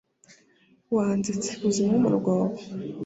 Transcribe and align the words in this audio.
wanzitse 0.95 1.47
ikuzimu 1.51 1.95
mu 2.03 2.09
rwobo 2.17 2.57